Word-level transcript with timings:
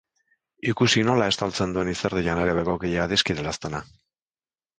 Ikusi 0.71 1.03
nola 1.09 1.27
estaltzen 1.33 1.75
duen 1.75 1.91
izerdiak 1.91 2.41
nire 2.41 2.57
bekokia, 2.61 3.05
adiskide 3.05 3.47
laztana.. 3.51 3.85